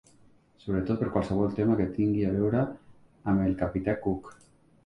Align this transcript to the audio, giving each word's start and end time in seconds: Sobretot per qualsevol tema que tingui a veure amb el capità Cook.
Sobretot 0.63 0.99
per 1.01 1.09
qualsevol 1.17 1.53
tema 1.59 1.77
que 1.81 1.87
tingui 1.99 2.25
a 2.31 2.33
veure 2.39 2.65
amb 2.65 3.47
el 3.47 3.55
capità 3.63 3.97
Cook. 4.09 4.35